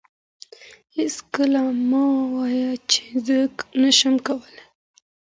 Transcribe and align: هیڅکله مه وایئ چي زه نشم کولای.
هیڅکله 0.95 1.61
مه 1.89 2.03
وایئ 2.33 2.71
چي 2.91 3.03
زه 3.25 3.37
نشم 3.81 4.15
کولای. 4.25 4.57